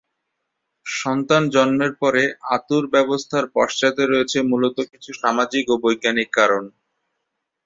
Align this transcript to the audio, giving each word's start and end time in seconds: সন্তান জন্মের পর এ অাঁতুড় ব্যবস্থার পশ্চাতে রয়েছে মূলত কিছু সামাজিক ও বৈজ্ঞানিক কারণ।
সন্তান 0.85 1.43
জন্মের 1.55 1.91
পর 1.95 2.13
এ 2.17 2.35
অাঁতুড় 2.47 2.87
ব্যবস্থার 2.95 3.45
পশ্চাতে 3.55 4.03
রয়েছে 4.05 4.37
মূলত 4.49 4.77
কিছু 4.91 5.11
সামাজিক 5.21 5.65
ও 5.69 5.83
বৈজ্ঞানিক 5.83 6.29
কারণ। 6.37 6.63